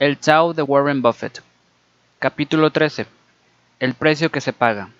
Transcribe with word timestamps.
El 0.00 0.16
Tao 0.16 0.54
de 0.54 0.62
Warren 0.62 1.02
Buffett. 1.02 1.42
Capítulo 2.20 2.70
13. 2.70 3.06
El 3.80 3.94
precio 3.94 4.30
que 4.30 4.40
se 4.40 4.52
paga. 4.52 4.90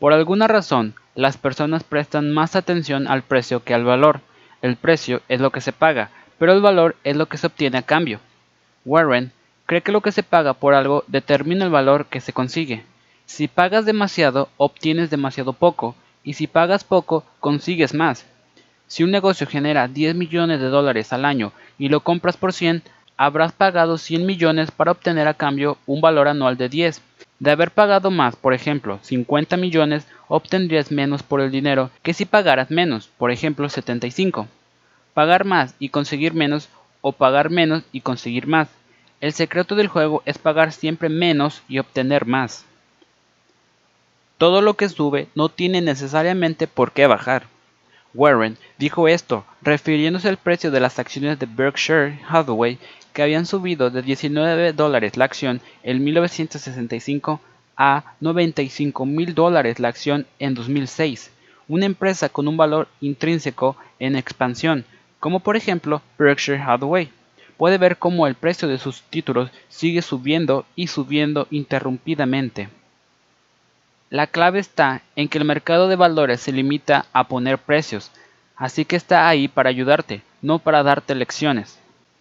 Por 0.00 0.12
alguna 0.12 0.48
razón, 0.48 0.96
las 1.14 1.36
personas 1.36 1.84
prestan 1.84 2.32
más 2.32 2.56
atención 2.56 3.06
al 3.06 3.22
precio 3.22 3.62
que 3.62 3.74
al 3.74 3.84
valor. 3.84 4.22
El 4.60 4.74
precio 4.74 5.22
es 5.28 5.40
lo 5.40 5.52
que 5.52 5.60
se 5.60 5.70
paga, 5.72 6.10
pero 6.36 6.52
el 6.52 6.60
valor 6.60 6.96
es 7.04 7.14
lo 7.14 7.26
que 7.26 7.36
se 7.36 7.46
obtiene 7.46 7.78
a 7.78 7.82
cambio. 7.82 8.18
Warren 8.84 9.30
cree 9.66 9.82
que 9.82 9.92
lo 9.92 10.00
que 10.00 10.10
se 10.10 10.24
paga 10.24 10.54
por 10.54 10.74
algo 10.74 11.04
determina 11.06 11.64
el 11.64 11.70
valor 11.70 12.06
que 12.06 12.20
se 12.20 12.32
consigue. 12.32 12.82
Si 13.26 13.46
pagas 13.46 13.84
demasiado, 13.84 14.48
obtienes 14.56 15.10
demasiado 15.10 15.52
poco, 15.52 15.94
y 16.24 16.32
si 16.32 16.48
pagas 16.48 16.82
poco, 16.82 17.24
consigues 17.38 17.94
más. 17.94 18.26
Si 18.88 19.04
un 19.04 19.12
negocio 19.12 19.46
genera 19.46 19.86
10 19.86 20.16
millones 20.16 20.58
de 20.58 20.66
dólares 20.66 21.12
al 21.12 21.24
año 21.24 21.52
y 21.80 21.88
lo 21.88 22.00
compras 22.00 22.36
por 22.36 22.52
100, 22.52 22.82
habrás 23.16 23.52
pagado 23.52 23.96
100 23.96 24.26
millones 24.26 24.70
para 24.70 24.92
obtener 24.92 25.26
a 25.26 25.34
cambio 25.34 25.78
un 25.86 26.02
valor 26.02 26.28
anual 26.28 26.58
de 26.58 26.68
10. 26.68 27.00
De 27.38 27.50
haber 27.50 27.70
pagado 27.70 28.10
más, 28.10 28.36
por 28.36 28.52
ejemplo, 28.52 29.00
50 29.02 29.56
millones, 29.56 30.06
obtendrías 30.28 30.92
menos 30.92 31.22
por 31.22 31.40
el 31.40 31.50
dinero 31.50 31.90
que 32.02 32.12
si 32.12 32.26
pagaras 32.26 32.70
menos, 32.70 33.08
por 33.16 33.30
ejemplo, 33.30 33.66
75. 33.70 34.46
Pagar 35.14 35.46
más 35.46 35.74
y 35.78 35.88
conseguir 35.88 36.34
menos 36.34 36.68
o 37.00 37.12
pagar 37.12 37.48
menos 37.48 37.82
y 37.92 38.02
conseguir 38.02 38.46
más. 38.46 38.68
El 39.22 39.32
secreto 39.32 39.74
del 39.74 39.88
juego 39.88 40.22
es 40.26 40.36
pagar 40.36 40.72
siempre 40.72 41.08
menos 41.08 41.62
y 41.66 41.78
obtener 41.78 42.26
más. 42.26 42.66
Todo 44.36 44.60
lo 44.60 44.74
que 44.74 44.90
sube 44.90 45.28
no 45.34 45.48
tiene 45.48 45.80
necesariamente 45.80 46.66
por 46.66 46.92
qué 46.92 47.06
bajar. 47.06 47.46
Warren 48.14 48.56
dijo 48.78 49.08
esto 49.08 49.44
refiriéndose 49.62 50.28
al 50.28 50.36
precio 50.36 50.70
de 50.70 50.80
las 50.80 50.98
acciones 50.98 51.38
de 51.38 51.46
Berkshire 51.46 52.18
Hathaway 52.28 52.78
que 53.12 53.22
habían 53.22 53.46
subido 53.46 53.90
de 53.90 54.02
19 54.02 54.72
dólares 54.72 55.16
la 55.16 55.24
acción 55.24 55.60
en 55.82 56.02
1965 56.02 57.40
a 57.76 58.14
95 58.20 59.06
mil 59.06 59.34
dólares 59.34 59.78
la 59.78 59.88
acción 59.88 60.26
en 60.38 60.54
2006, 60.54 61.30
una 61.68 61.86
empresa 61.86 62.28
con 62.28 62.48
un 62.48 62.56
valor 62.56 62.88
intrínseco 63.00 63.76
en 63.98 64.16
expansión, 64.16 64.84
como 65.18 65.40
por 65.40 65.56
ejemplo 65.56 66.02
Berkshire 66.18 66.60
Hathaway. 66.60 67.10
Puede 67.56 67.78
ver 67.78 67.96
cómo 67.98 68.26
el 68.26 68.34
precio 68.34 68.68
de 68.68 68.78
sus 68.78 69.02
títulos 69.02 69.50
sigue 69.68 70.02
subiendo 70.02 70.66
y 70.76 70.88
subiendo 70.88 71.46
interrumpidamente. 71.50 72.68
La 74.10 74.26
clave 74.26 74.58
está 74.58 75.02
en 75.14 75.28
que 75.28 75.38
el 75.38 75.44
mercado 75.44 75.86
de 75.86 75.94
valores 75.94 76.40
se 76.40 76.50
limita 76.50 77.06
a 77.12 77.28
poner 77.28 77.58
precios, 77.58 78.10
así 78.56 78.84
que 78.84 78.96
está 78.96 79.28
ahí 79.28 79.46
para 79.46 79.70
ayudarte, 79.70 80.22
no 80.42 80.58
para 80.58 80.82
darte 80.82 81.14
lecciones. 81.14 81.78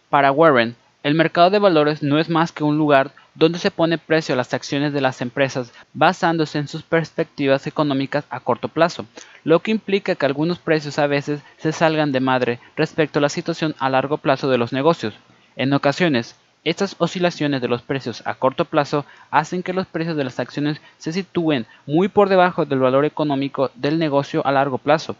Para 0.07 0.31
Warren, 0.31 0.75
el 1.01 1.15
mercado 1.15 1.49
de 1.49 1.57
valores 1.57 2.03
no 2.03 2.19
es 2.19 2.29
más 2.29 2.51
que 2.51 2.63
un 2.63 2.77
lugar 2.77 3.09
donde 3.33 3.57
se 3.57 3.71
pone 3.71 3.97
precio 3.97 4.33
a 4.33 4.37
las 4.37 4.53
acciones 4.53 4.93
de 4.93 5.01
las 5.01 5.19
empresas 5.21 5.73
basándose 5.93 6.59
en 6.59 6.67
sus 6.67 6.83
perspectivas 6.83 7.65
económicas 7.65 8.23
a 8.29 8.39
corto 8.39 8.67
plazo, 8.67 9.07
lo 9.43 9.61
que 9.61 9.71
implica 9.71 10.13
que 10.13 10.27
algunos 10.27 10.59
precios 10.59 10.99
a 10.99 11.07
veces 11.07 11.41
se 11.57 11.71
salgan 11.71 12.11
de 12.11 12.19
madre 12.19 12.59
respecto 12.75 13.17
a 13.17 13.23
la 13.23 13.29
situación 13.29 13.73
a 13.79 13.89
largo 13.89 14.17
plazo 14.17 14.47
de 14.47 14.59
los 14.59 14.73
negocios. 14.73 15.15
En 15.55 15.73
ocasiones, 15.73 16.35
estas 16.63 16.95
oscilaciones 16.99 17.61
de 17.61 17.67
los 17.67 17.81
precios 17.81 18.21
a 18.25 18.35
corto 18.35 18.65
plazo 18.65 19.05
hacen 19.31 19.63
que 19.63 19.73
los 19.73 19.87
precios 19.87 20.17
de 20.17 20.23
las 20.23 20.39
acciones 20.39 20.81
se 20.97 21.13
sitúen 21.13 21.65
muy 21.85 22.07
por 22.09 22.29
debajo 22.29 22.65
del 22.65 22.79
valor 22.79 23.05
económico 23.05 23.71
del 23.75 23.97
negocio 23.97 24.45
a 24.45 24.51
largo 24.51 24.77
plazo, 24.77 25.15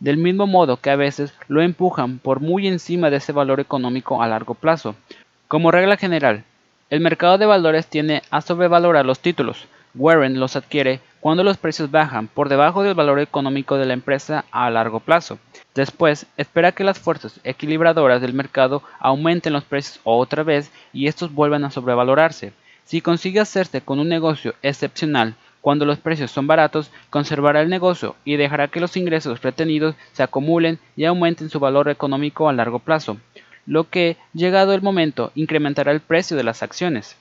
del 0.00 0.16
mismo 0.16 0.46
modo 0.46 0.76
que 0.76 0.90
a 0.90 0.96
veces 0.96 1.34
lo 1.48 1.62
empujan 1.62 2.18
por 2.18 2.40
muy 2.40 2.66
encima 2.68 3.08
de 3.08 3.16
ese 3.16 3.32
valor 3.32 3.60
económico 3.60 4.22
a 4.22 4.28
largo 4.28 4.54
plazo. 4.54 4.94
Como 5.48 5.70
regla 5.70 5.96
general, 5.96 6.44
el 6.90 7.00
mercado 7.00 7.38
de 7.38 7.46
valores 7.46 7.86
tiende 7.86 8.22
a 8.30 8.42
sobrevalorar 8.42 9.06
los 9.06 9.20
títulos. 9.20 9.66
Warren 9.94 10.38
los 10.40 10.56
adquiere 10.56 11.00
cuando 11.22 11.44
los 11.44 11.56
precios 11.56 11.88
bajan 11.88 12.26
por 12.26 12.48
debajo 12.48 12.82
del 12.82 12.94
valor 12.94 13.20
económico 13.20 13.76
de 13.76 13.86
la 13.86 13.92
empresa 13.92 14.44
a 14.50 14.68
largo 14.70 14.98
plazo. 14.98 15.38
Después, 15.72 16.26
espera 16.36 16.72
que 16.72 16.82
las 16.82 16.98
fuerzas 16.98 17.38
equilibradoras 17.44 18.20
del 18.20 18.34
mercado 18.34 18.82
aumenten 18.98 19.52
los 19.52 19.62
precios 19.62 20.00
otra 20.02 20.42
vez 20.42 20.72
y 20.92 21.06
estos 21.06 21.32
vuelvan 21.32 21.64
a 21.64 21.70
sobrevalorarse. 21.70 22.52
Si 22.82 23.00
consigue 23.00 23.38
hacerse 23.38 23.82
con 23.82 24.00
un 24.00 24.08
negocio 24.08 24.56
excepcional 24.62 25.36
cuando 25.60 25.84
los 25.84 26.00
precios 26.00 26.32
son 26.32 26.48
baratos, 26.48 26.90
conservará 27.08 27.60
el 27.60 27.70
negocio 27.70 28.16
y 28.24 28.34
dejará 28.34 28.66
que 28.66 28.80
los 28.80 28.96
ingresos 28.96 29.42
retenidos 29.42 29.94
se 30.10 30.24
acumulen 30.24 30.80
y 30.96 31.04
aumenten 31.04 31.50
su 31.50 31.60
valor 31.60 31.88
económico 31.88 32.48
a 32.48 32.52
largo 32.52 32.80
plazo, 32.80 33.16
lo 33.64 33.88
que, 33.88 34.16
llegado 34.34 34.74
el 34.74 34.82
momento, 34.82 35.30
incrementará 35.36 35.92
el 35.92 36.00
precio 36.00 36.36
de 36.36 36.42
las 36.42 36.64
acciones. 36.64 37.16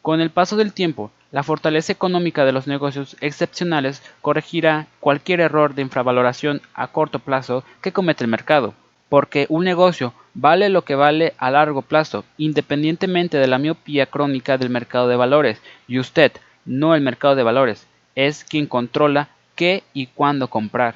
Con 0.00 0.20
el 0.20 0.30
paso 0.30 0.56
del 0.56 0.72
tiempo, 0.72 1.10
la 1.34 1.42
fortaleza 1.42 1.90
económica 1.90 2.44
de 2.44 2.52
los 2.52 2.68
negocios 2.68 3.16
excepcionales 3.20 4.04
corregirá 4.22 4.86
cualquier 5.00 5.40
error 5.40 5.74
de 5.74 5.82
infravaloración 5.82 6.62
a 6.74 6.86
corto 6.86 7.18
plazo 7.18 7.64
que 7.82 7.90
comete 7.90 8.22
el 8.22 8.30
mercado, 8.30 8.72
porque 9.08 9.46
un 9.48 9.64
negocio 9.64 10.14
vale 10.34 10.68
lo 10.68 10.82
que 10.82 10.94
vale 10.94 11.34
a 11.38 11.50
largo 11.50 11.82
plazo, 11.82 12.24
independientemente 12.38 13.38
de 13.38 13.48
la 13.48 13.58
miopía 13.58 14.06
crónica 14.06 14.58
del 14.58 14.70
mercado 14.70 15.08
de 15.08 15.16
valores, 15.16 15.60
y 15.88 15.98
usted, 15.98 16.30
no 16.64 16.94
el 16.94 17.00
mercado 17.00 17.34
de 17.34 17.42
valores, 17.42 17.84
es 18.14 18.44
quien 18.44 18.66
controla 18.66 19.30
qué 19.56 19.82
y 19.92 20.06
cuándo 20.06 20.46
comprar. 20.46 20.94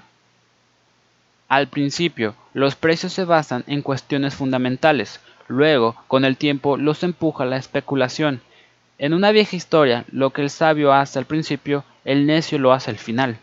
Al 1.49 1.67
principio, 1.67 2.37
los 2.55 2.77
precios 2.77 3.13
se 3.13 3.25
basan 3.25 3.65
en 3.67 3.83
cuestiones 3.83 4.37
fundamentales, 4.37 5.19
luego, 5.49 5.97
con 6.07 6.25
el 6.25 6.37
tiempo, 6.37 6.77
los 6.77 7.03
empuja 7.03 7.45
la 7.45 7.57
especulación, 7.57 8.41
en 8.99 9.15
una 9.15 9.31
vieja 9.31 9.55
historia, 9.55 10.05
lo 10.11 10.31
que 10.31 10.43
el 10.43 10.51
sabio 10.51 10.93
hace 10.93 11.19
al 11.19 11.25
principio, 11.25 11.85
el 12.05 12.27
necio 12.27 12.59
lo 12.59 12.73
hace 12.73 12.91
al 12.91 12.99
final. 12.99 13.39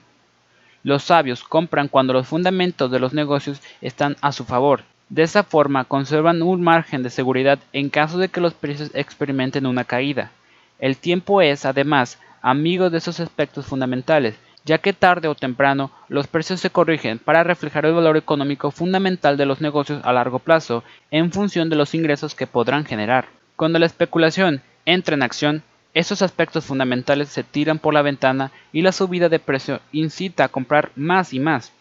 Los 0.84 1.04
sabios 1.04 1.44
compran 1.44 1.88
cuando 1.88 2.14
los 2.14 2.28
fundamentos 2.28 2.92
de 2.92 3.00
los 3.00 3.14
negocios 3.14 3.62
están 3.82 4.18
a 4.22 4.32
su 4.32 4.44
favor. 4.44 4.84
De 5.10 5.24
esa 5.24 5.44
forma 5.44 5.86
conservan 5.86 6.42
un 6.42 6.62
margen 6.62 7.04
de 7.04 7.10
seguridad 7.10 7.60
en 7.74 7.90
caso 7.90 8.18
de 8.18 8.28
que 8.28 8.42
los 8.42 8.54
precios 8.54 8.92
experimenten 8.94 9.66
una 9.66 9.86
caída. 9.86 10.32
El 10.78 10.98
tiempo 10.98 11.42
es, 11.42 11.66
además, 11.66 12.20
amigo 12.42 12.90
de 12.90 12.98
esos 12.98 13.20
aspectos 13.20 13.66
fundamentales, 13.66 14.36
ya 14.66 14.80
que 14.80 14.94
tarde 14.94 15.28
o 15.28 15.36
temprano 15.36 15.92
los 16.10 16.28
precios 16.28 16.60
se 16.60 16.70
corrigen 16.70 17.20
para 17.20 17.44
reflejar 17.44 17.86
el 17.86 17.94
valor 17.94 18.18
económico 18.18 18.72
fundamental 18.72 19.38
de 19.38 19.46
los 19.46 19.62
negocios 19.62 20.02
a 20.04 20.12
largo 20.12 20.40
plazo 20.40 20.84
en 21.12 21.32
función 21.32 21.70
de 21.70 21.76
los 21.76 21.94
ingresos 21.94 22.36
que 22.36 22.48
podrán 22.48 22.84
generar. 22.84 23.28
Cuando 23.56 23.80
la 23.80 23.86
especulación 23.86 24.62
entra 24.86 25.16
en 25.16 25.24
acción, 25.24 25.64
esos 25.94 26.22
aspectos 26.22 26.66
fundamentales 26.66 27.30
se 27.30 27.44
tiran 27.44 27.80
por 27.80 27.94
la 27.94 28.02
ventana 28.02 28.52
y 28.74 28.82
la 28.82 28.92
subida 28.92 29.30
de 29.30 29.40
precio 29.40 29.80
incita 29.92 30.44
a 30.44 30.50
comprar 30.50 30.92
más 30.96 31.34
y 31.34 31.40
más. 31.40 31.72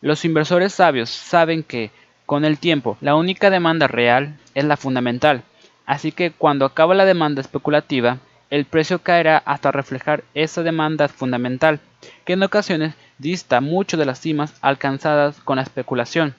Los 0.00 0.24
inversores 0.24 0.72
sabios 0.72 1.10
saben 1.10 1.62
que, 1.62 1.90
con 2.26 2.44
el 2.44 2.58
tiempo, 2.58 2.96
la 3.00 3.14
única 3.14 3.50
demanda 3.50 3.86
real 3.86 4.36
es 4.54 4.64
la 4.64 4.76
fundamental, 4.76 5.42
así 5.86 6.10
que 6.10 6.32
cuando 6.32 6.64
acaba 6.64 6.94
la 6.94 7.04
demanda 7.04 7.40
especulativa, 7.40 8.18
el 8.50 8.64
precio 8.64 9.00
caerá 9.00 9.38
hasta 9.38 9.70
reflejar 9.70 10.24
esa 10.34 10.62
demanda 10.62 11.08
fundamental, 11.08 11.78
que 12.24 12.32
en 12.32 12.42
ocasiones 12.42 12.94
dista 13.18 13.60
mucho 13.60 13.96
de 13.96 14.06
las 14.06 14.20
cimas 14.20 14.54
alcanzadas 14.60 15.38
con 15.40 15.56
la 15.56 15.62
especulación. 15.62 16.34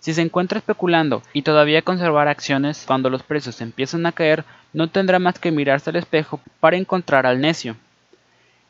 Si 0.00 0.14
se 0.14 0.22
encuentra 0.22 0.58
especulando 0.58 1.22
y 1.34 1.42
todavía 1.42 1.82
conservar 1.82 2.26
acciones 2.26 2.84
cuando 2.86 3.10
los 3.10 3.22
precios 3.22 3.60
empiezan 3.60 4.06
a 4.06 4.12
caer, 4.12 4.44
no 4.72 4.88
tendrá 4.88 5.18
más 5.18 5.38
que 5.38 5.50
mirarse 5.50 5.90
al 5.90 5.96
espejo 5.96 6.40
para 6.58 6.78
encontrar 6.78 7.26
al 7.26 7.40
necio. 7.40 7.76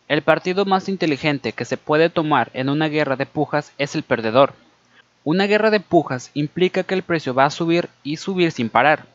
El 0.09 0.23
partido 0.23 0.65
más 0.65 0.89
inteligente 0.89 1.53
que 1.53 1.65
se 1.65 1.77
puede 1.77 2.11
tomar 2.11 2.51
en 2.53 2.69
una 2.69 2.89
guerra 2.89 3.15
de 3.15 3.27
pujas 3.27 3.73
es 3.79 3.95
el 3.95 4.03
perdedor. 4.03 4.55
Una 5.23 5.47
guerra 5.47 5.71
de 5.71 5.79
pujas 5.79 6.33
implica 6.35 6.83
que 6.83 6.95
el 6.95 7.05
precio 7.05 7.33
va 7.33 7.45
a 7.45 7.51
subir 7.51 7.89
y 8.03 8.17
subir 8.17 8.51
sin 8.51 8.69
parar. 8.69 9.07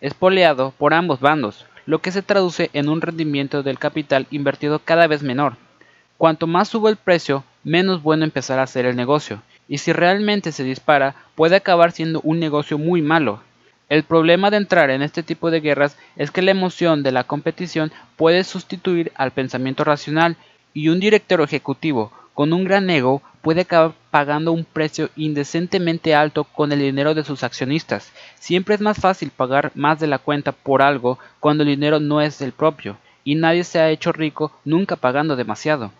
Es 0.00 0.12
poleado 0.12 0.72
por 0.76 0.92
ambos 0.92 1.20
bandos, 1.20 1.66
lo 1.86 2.00
que 2.00 2.10
se 2.10 2.22
traduce 2.22 2.70
en 2.72 2.88
un 2.88 3.00
rendimiento 3.00 3.62
del 3.62 3.78
capital 3.78 4.26
invertido 4.32 4.80
cada 4.80 5.06
vez 5.06 5.22
menor. 5.22 5.56
Cuanto 6.18 6.48
más 6.48 6.68
sube 6.68 6.90
el 6.90 6.96
precio, 6.96 7.44
menos 7.62 8.02
bueno 8.02 8.24
empezará 8.24 8.64
a 8.64 8.66
ser 8.66 8.86
el 8.86 8.96
negocio, 8.96 9.42
y 9.70 9.78
si 9.78 9.92
realmente 9.92 10.50
se 10.50 10.64
dispara, 10.64 11.14
puede 11.36 11.54
acabar 11.54 11.92
siendo 11.92 12.20
un 12.22 12.40
negocio 12.40 12.76
muy 12.76 13.00
malo. 13.00 13.40
El 13.88 14.02
problema 14.02 14.50
de 14.50 14.56
entrar 14.56 14.90
en 14.90 15.00
este 15.00 15.22
tipo 15.22 15.50
de 15.52 15.60
guerras 15.60 15.96
es 16.16 16.32
que 16.32 16.42
la 16.42 16.50
emoción 16.50 17.04
de 17.04 17.12
la 17.12 17.22
competición 17.24 17.92
puede 18.16 18.42
sustituir 18.42 19.12
al 19.14 19.30
pensamiento 19.30 19.84
racional 19.84 20.36
y 20.74 20.88
un 20.88 20.98
director 20.98 21.40
ejecutivo 21.40 22.12
con 22.34 22.52
un 22.52 22.64
gran 22.64 22.90
ego 22.90 23.22
puede 23.42 23.60
acabar 23.60 23.92
pagando 24.10 24.50
un 24.50 24.64
precio 24.64 25.08
indecentemente 25.14 26.16
alto 26.16 26.44
con 26.44 26.72
el 26.72 26.80
dinero 26.80 27.14
de 27.14 27.22
sus 27.22 27.44
accionistas. 27.44 28.12
Siempre 28.40 28.74
es 28.74 28.80
más 28.80 28.98
fácil 28.98 29.30
pagar 29.30 29.70
más 29.76 30.00
de 30.00 30.08
la 30.08 30.18
cuenta 30.18 30.50
por 30.50 30.82
algo 30.82 31.18
cuando 31.38 31.62
el 31.62 31.68
dinero 31.68 32.00
no 32.00 32.20
es 32.20 32.40
el 32.40 32.52
propio, 32.52 32.96
y 33.22 33.36
nadie 33.36 33.62
se 33.62 33.78
ha 33.78 33.90
hecho 33.90 34.10
rico 34.10 34.52
nunca 34.64 34.96
pagando 34.96 35.36
demasiado. 35.36 35.92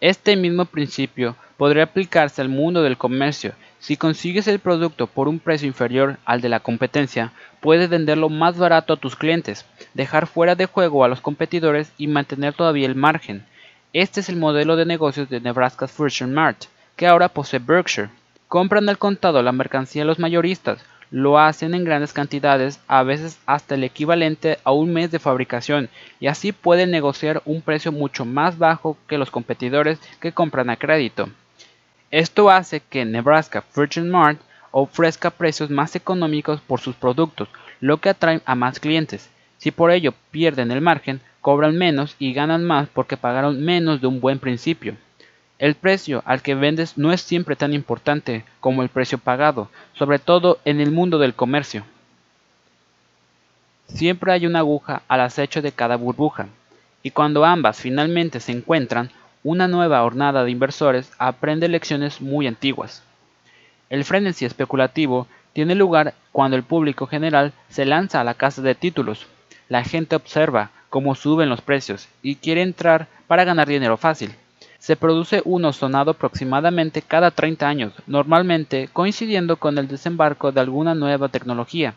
Este 0.00 0.36
mismo 0.36 0.66
principio 0.66 1.36
podría 1.56 1.84
aplicarse 1.84 2.42
al 2.42 2.48
mundo 2.48 2.82
del 2.82 2.96
comercio. 2.96 3.52
Si 3.78 3.96
consigues 3.96 4.48
el 4.48 4.58
producto 4.58 5.06
por 5.06 5.28
un 5.28 5.38
precio 5.38 5.68
inferior 5.68 6.18
al 6.24 6.40
de 6.40 6.48
la 6.48 6.60
competencia, 6.60 7.32
puedes 7.60 7.88
venderlo 7.88 8.28
más 8.28 8.58
barato 8.58 8.92
a 8.92 8.96
tus 8.96 9.16
clientes, 9.16 9.64
dejar 9.94 10.26
fuera 10.26 10.54
de 10.54 10.66
juego 10.66 11.04
a 11.04 11.08
los 11.08 11.20
competidores 11.20 11.92
y 11.98 12.06
mantener 12.06 12.54
todavía 12.54 12.86
el 12.86 12.94
margen. 12.94 13.44
Este 13.92 14.20
es 14.20 14.28
el 14.28 14.36
modelo 14.36 14.76
de 14.76 14.86
negocios 14.86 15.28
de 15.28 15.40
Nebraska 15.40 15.88
Furniture 15.88 16.30
Mart, 16.30 16.64
que 16.96 17.06
ahora 17.06 17.28
posee 17.28 17.60
Berkshire. 17.60 18.10
Compran 18.48 18.88
al 18.88 18.98
contado 18.98 19.42
la 19.42 19.52
mercancía 19.52 20.04
los 20.04 20.18
mayoristas, 20.18 20.84
lo 21.10 21.38
hacen 21.38 21.74
en 21.74 21.84
grandes 21.84 22.12
cantidades, 22.12 22.80
a 22.88 23.02
veces 23.02 23.38
hasta 23.46 23.76
el 23.76 23.84
equivalente 23.84 24.58
a 24.64 24.72
un 24.72 24.92
mes 24.92 25.10
de 25.10 25.18
fabricación, 25.18 25.88
y 26.18 26.26
así 26.26 26.52
pueden 26.52 26.90
negociar 26.90 27.42
un 27.44 27.62
precio 27.62 27.92
mucho 27.92 28.24
más 28.24 28.58
bajo 28.58 28.96
que 29.06 29.18
los 29.18 29.30
competidores 29.30 30.00
que 30.20 30.32
compran 30.32 30.70
a 30.70 30.76
crédito. 30.76 31.28
Esto 32.10 32.50
hace 32.50 32.80
que 32.80 33.04
Nebraska 33.04 33.62
Furniture 33.62 34.06
Mart 34.06 34.40
ofrezca 34.70 35.30
precios 35.30 35.70
más 35.70 35.96
económicos 35.96 36.60
por 36.60 36.80
sus 36.80 36.94
productos, 36.94 37.48
lo 37.80 37.98
que 37.98 38.10
atrae 38.10 38.40
a 38.44 38.54
más 38.54 38.78
clientes. 38.78 39.28
Si 39.58 39.70
por 39.70 39.90
ello 39.90 40.14
pierden 40.30 40.70
el 40.70 40.80
margen, 40.80 41.20
cobran 41.40 41.76
menos 41.76 42.14
y 42.18 42.32
ganan 42.32 42.64
más 42.64 42.88
porque 42.88 43.16
pagaron 43.16 43.64
menos 43.64 44.00
de 44.00 44.06
un 44.06 44.20
buen 44.20 44.38
principio. 44.38 44.96
El 45.58 45.74
precio 45.74 46.22
al 46.26 46.42
que 46.42 46.54
vendes 46.54 46.98
no 46.98 47.12
es 47.12 47.22
siempre 47.22 47.56
tan 47.56 47.72
importante 47.72 48.44
como 48.60 48.82
el 48.82 48.88
precio 48.88 49.18
pagado, 49.18 49.70
sobre 49.94 50.18
todo 50.18 50.58
en 50.64 50.80
el 50.80 50.90
mundo 50.90 51.18
del 51.18 51.34
comercio. 51.34 51.84
Siempre 53.88 54.32
hay 54.32 54.46
una 54.46 54.58
aguja 54.58 55.02
al 55.08 55.22
acecho 55.22 55.62
de 55.62 55.72
cada 55.72 55.96
burbuja, 55.96 56.48
y 57.02 57.10
cuando 57.10 57.44
ambas 57.44 57.80
finalmente 57.80 58.40
se 58.40 58.52
encuentran, 58.52 59.10
una 59.46 59.68
nueva 59.68 60.02
hornada 60.02 60.42
de 60.42 60.50
inversores 60.50 61.12
aprende 61.18 61.68
lecciones 61.68 62.20
muy 62.20 62.48
antiguas. 62.48 63.04
El 63.88 64.04
frenesí 64.04 64.44
especulativo 64.44 65.28
tiene 65.52 65.76
lugar 65.76 66.14
cuando 66.32 66.56
el 66.56 66.64
público 66.64 67.06
general 67.06 67.52
se 67.68 67.84
lanza 67.84 68.20
a 68.20 68.24
la 68.24 68.34
casa 68.34 68.60
de 68.60 68.74
títulos. 68.74 69.28
La 69.68 69.84
gente 69.84 70.16
observa 70.16 70.70
cómo 70.90 71.14
suben 71.14 71.48
los 71.48 71.60
precios 71.60 72.08
y 72.24 72.34
quiere 72.34 72.62
entrar 72.62 73.06
para 73.28 73.44
ganar 73.44 73.68
dinero 73.68 73.96
fácil. 73.96 74.34
Se 74.80 74.96
produce 74.96 75.42
uno 75.44 75.72
sonado 75.72 76.10
aproximadamente 76.10 77.00
cada 77.00 77.30
30 77.30 77.68
años, 77.68 77.92
normalmente 78.08 78.88
coincidiendo 78.92 79.58
con 79.58 79.78
el 79.78 79.86
desembarco 79.86 80.50
de 80.50 80.60
alguna 80.60 80.96
nueva 80.96 81.28
tecnología. 81.28 81.94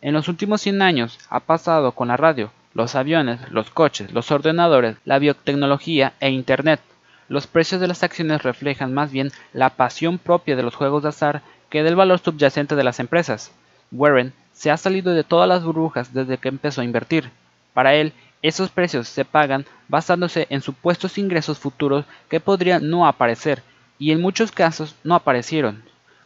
En 0.00 0.14
los 0.14 0.28
últimos 0.28 0.60
100 0.60 0.82
años 0.82 1.18
ha 1.28 1.40
pasado 1.40 1.90
con 1.90 2.06
la 2.06 2.16
radio, 2.16 2.52
los 2.78 2.94
aviones, 2.94 3.40
los 3.50 3.70
coches, 3.70 4.12
los 4.12 4.30
ordenadores, 4.30 4.98
la 5.04 5.18
biotecnología 5.18 6.12
e 6.20 6.30
Internet. 6.30 6.80
Los 7.28 7.48
precios 7.48 7.80
de 7.80 7.88
las 7.88 8.04
acciones 8.04 8.44
reflejan 8.44 8.94
más 8.94 9.10
bien 9.10 9.32
la 9.52 9.70
pasión 9.70 10.16
propia 10.16 10.54
de 10.54 10.62
los 10.62 10.76
juegos 10.76 11.02
de 11.02 11.08
azar 11.08 11.42
que 11.70 11.82
del 11.82 11.96
valor 11.96 12.20
subyacente 12.20 12.76
de 12.76 12.84
las 12.84 13.00
empresas. 13.00 13.50
Warren 13.90 14.32
se 14.52 14.70
ha 14.70 14.76
salido 14.76 15.12
de 15.12 15.24
todas 15.24 15.48
las 15.48 15.64
burbujas 15.64 16.14
desde 16.14 16.38
que 16.38 16.50
empezó 16.50 16.80
a 16.80 16.84
invertir. 16.84 17.30
Para 17.74 17.94
él, 17.94 18.12
esos 18.42 18.70
precios 18.70 19.08
se 19.08 19.24
pagan 19.24 19.66
basándose 19.88 20.46
en 20.48 20.62
supuestos 20.62 21.18
ingresos 21.18 21.58
futuros 21.58 22.04
que 22.30 22.38
podrían 22.38 22.88
no 22.88 23.08
aparecer 23.08 23.60
y 23.98 24.12
en 24.12 24.22
muchos 24.22 24.52
casos 24.52 24.94
no 25.02 25.16
aparecieron. 25.16 25.82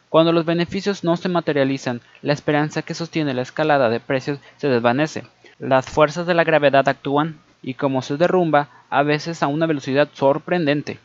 Cuando 0.09 0.31
los 0.31 0.45
beneficios 0.45 1.03
no 1.03 1.17
se 1.17 1.29
materializan, 1.29 2.01
la 2.21 2.33
esperanza 2.33 2.83
que 2.83 2.93
sostiene 2.93 3.33
la 3.33 3.41
escalada 3.41 3.89
de 3.89 3.99
precios 3.99 4.37
se 4.57 4.67
desvanece. 4.67 5.23
Las 5.59 5.89
fuerzas 5.89 6.25
de 6.25 6.33
la 6.33 6.43
gravedad 6.43 6.87
actúan 6.87 7.39
y 7.61 7.75
como 7.75 8.01
se 8.01 8.17
derrumba, 8.17 8.69
a 8.89 9.03
veces 9.03 9.41
a 9.41 9.47
una 9.47 9.65
velocidad 9.65 10.09
sorprendente. 10.13 10.99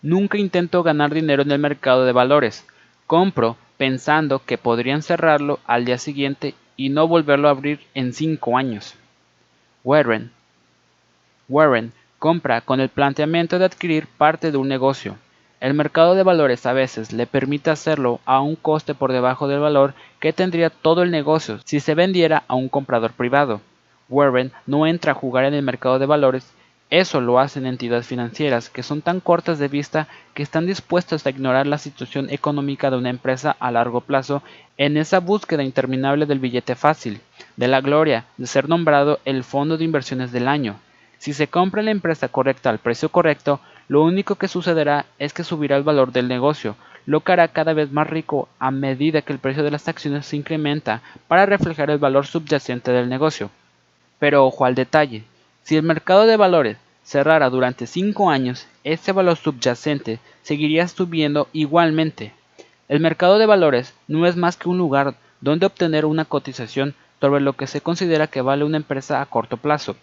Nunca 0.00 0.38
intento 0.38 0.82
ganar 0.82 1.12
dinero 1.12 1.42
en 1.42 1.50
el 1.50 1.58
mercado 1.58 2.04
de 2.04 2.12
valores. 2.12 2.66
Compro 3.06 3.56
pensando 3.76 4.44
que 4.44 4.58
podrían 4.58 5.02
cerrarlo 5.02 5.58
al 5.66 5.84
día 5.84 5.98
siguiente 5.98 6.54
y 6.76 6.90
no 6.90 7.08
volverlo 7.08 7.48
a 7.48 7.50
abrir 7.50 7.80
en 7.94 8.12
cinco 8.12 8.56
años. 8.56 8.94
Warren. 9.84 10.30
Warren 11.48 11.92
compra 12.18 12.60
con 12.60 12.80
el 12.80 12.88
planteamiento 12.88 13.58
de 13.58 13.64
adquirir 13.64 14.06
parte 14.06 14.50
de 14.50 14.58
un 14.58 14.68
negocio. 14.68 15.16
El 15.60 15.74
mercado 15.74 16.14
de 16.14 16.22
valores 16.22 16.66
a 16.66 16.72
veces 16.72 17.12
le 17.12 17.26
permite 17.26 17.70
hacerlo 17.70 18.20
a 18.24 18.40
un 18.40 18.54
coste 18.54 18.94
por 18.94 19.12
debajo 19.12 19.48
del 19.48 19.58
valor 19.58 19.94
que 20.20 20.32
tendría 20.32 20.70
todo 20.70 21.02
el 21.02 21.10
negocio 21.10 21.58
si 21.64 21.80
se 21.80 21.96
vendiera 21.96 22.44
a 22.46 22.54
un 22.54 22.68
comprador 22.68 23.12
privado. 23.12 23.60
Warren 24.08 24.52
no 24.66 24.86
entra 24.86 25.12
a 25.12 25.16
jugar 25.16 25.44
en 25.44 25.54
el 25.54 25.62
mercado 25.62 25.98
de 25.98 26.06
valores, 26.06 26.52
eso 26.90 27.20
lo 27.20 27.38
hacen 27.38 27.66
entidades 27.66 28.06
financieras 28.06 28.70
que 28.70 28.82
son 28.82 29.02
tan 29.02 29.20
cortas 29.20 29.58
de 29.58 29.68
vista 29.68 30.08
que 30.32 30.42
están 30.42 30.64
dispuestas 30.64 31.26
a 31.26 31.30
ignorar 31.30 31.66
la 31.66 31.76
situación 31.76 32.30
económica 32.30 32.90
de 32.90 32.96
una 32.96 33.10
empresa 33.10 33.54
a 33.58 33.70
largo 33.70 34.00
plazo 34.00 34.42
en 34.78 34.96
esa 34.96 35.18
búsqueda 35.18 35.64
interminable 35.64 36.24
del 36.24 36.38
billete 36.38 36.76
fácil 36.76 37.20
de 37.56 37.68
la 37.68 37.82
gloria 37.82 38.24
de 38.38 38.46
ser 38.46 38.68
nombrado 38.68 39.18
el 39.26 39.44
fondo 39.44 39.76
de 39.76 39.84
inversiones 39.84 40.32
del 40.32 40.48
año. 40.48 40.76
Si 41.18 41.34
se 41.34 41.48
compra 41.48 41.82
la 41.82 41.90
empresa 41.90 42.28
correcta 42.28 42.70
al 42.70 42.78
precio 42.78 43.10
correcto, 43.10 43.60
lo 43.88 44.02
único 44.02 44.36
que 44.36 44.48
sucederá 44.48 45.06
es 45.18 45.32
que 45.32 45.44
subirá 45.44 45.76
el 45.76 45.82
valor 45.82 46.12
del 46.12 46.28
negocio, 46.28 46.76
lo 47.06 47.20
que 47.20 47.32
hará 47.32 47.48
cada 47.48 47.72
vez 47.72 47.90
más 47.90 48.06
rico 48.06 48.48
a 48.58 48.70
medida 48.70 49.22
que 49.22 49.32
el 49.32 49.38
precio 49.38 49.62
de 49.62 49.70
las 49.70 49.88
acciones 49.88 50.26
se 50.26 50.36
incrementa 50.36 51.00
para 51.26 51.46
reflejar 51.46 51.90
el 51.90 51.98
valor 51.98 52.26
subyacente 52.26 52.92
del 52.92 53.08
negocio. 53.08 53.50
Pero 54.18 54.44
ojo 54.44 54.66
al 54.66 54.74
detalle, 54.74 55.24
si 55.62 55.76
el 55.76 55.82
mercado 55.82 56.26
de 56.26 56.36
valores 56.36 56.76
cerrara 57.02 57.48
durante 57.48 57.86
5 57.86 58.28
años, 58.30 58.66
ese 58.84 59.12
valor 59.12 59.36
subyacente 59.36 60.18
seguiría 60.42 60.86
subiendo 60.86 61.48
igualmente. 61.54 62.34
El 62.88 63.00
mercado 63.00 63.38
de 63.38 63.46
valores 63.46 63.94
no 64.06 64.26
es 64.26 64.36
más 64.36 64.58
que 64.58 64.68
un 64.68 64.76
lugar 64.76 65.14
donde 65.40 65.64
obtener 65.64 66.04
una 66.04 66.26
cotización 66.26 66.94
sobre 67.20 67.40
lo 67.40 67.54
que 67.54 67.66
se 67.66 67.80
considera 67.80 68.26
que 68.26 68.42
vale 68.42 68.64
una 68.64 68.76
empresa 68.76 69.22
a 69.22 69.26
corto 69.26 69.56
plazo. 69.56 69.96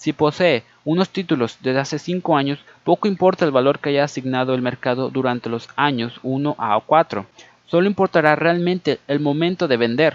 Si 0.00 0.14
posee 0.14 0.64
unos 0.86 1.10
títulos 1.10 1.58
desde 1.60 1.80
hace 1.80 1.98
5 1.98 2.34
años, 2.34 2.58
poco 2.84 3.06
importa 3.06 3.44
el 3.44 3.50
valor 3.50 3.80
que 3.80 3.90
haya 3.90 4.04
asignado 4.04 4.54
el 4.54 4.62
mercado 4.62 5.10
durante 5.10 5.50
los 5.50 5.68
años 5.76 6.20
1 6.22 6.56
a 6.56 6.80
4. 6.80 7.26
Solo 7.66 7.86
importará 7.86 8.34
realmente 8.34 8.98
el 9.08 9.20
momento 9.20 9.68
de 9.68 9.76
vender. 9.76 10.14